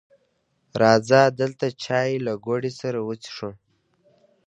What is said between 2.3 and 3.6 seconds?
ګوړې سره وڅښو